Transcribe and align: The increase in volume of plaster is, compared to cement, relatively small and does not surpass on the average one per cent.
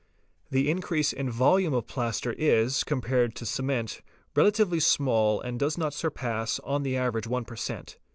The 0.49 0.67
increase 0.67 1.13
in 1.13 1.29
volume 1.29 1.75
of 1.75 1.85
plaster 1.85 2.33
is, 2.33 2.83
compared 2.83 3.35
to 3.35 3.45
cement, 3.45 4.01
relatively 4.35 4.79
small 4.79 5.39
and 5.39 5.59
does 5.59 5.77
not 5.77 5.93
surpass 5.93 6.57
on 6.61 6.81
the 6.81 6.97
average 6.97 7.27
one 7.27 7.45
per 7.45 7.55
cent. 7.55 7.99